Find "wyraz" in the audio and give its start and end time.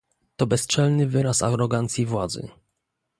1.07-1.41